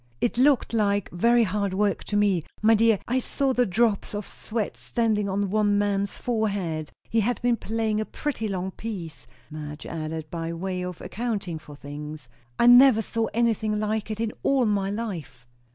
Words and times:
"It 0.19 0.39
looked 0.39 0.73
like 0.73 1.11
very 1.11 1.43
hard 1.43 1.75
work, 1.75 2.03
to 2.05 2.17
me. 2.17 2.43
My 2.59 2.73
dear, 2.73 2.97
I 3.07 3.19
saw 3.19 3.53
the 3.53 3.67
drops 3.67 4.15
of 4.15 4.27
sweat 4.27 4.75
standing 4.75 5.29
on 5.29 5.51
one 5.51 5.77
man's 5.77 6.17
forehead; 6.17 6.89
he 7.07 7.19
had 7.19 7.39
been 7.43 7.55
playing 7.55 8.01
a 8.01 8.05
pretty 8.05 8.47
long 8.47 8.71
piece," 8.71 9.27
Madge 9.51 9.85
added, 9.85 10.27
by 10.31 10.53
way 10.53 10.81
of 10.83 11.01
accounting 11.01 11.59
for 11.59 11.75
things. 11.75 12.29
"I 12.57 12.65
never 12.65 13.03
saw 13.03 13.27
anything 13.31 13.79
like 13.79 14.09
it, 14.09 14.19
in 14.19 14.33
all 14.41 14.65
my 14.65 14.89
life!" 14.89 15.45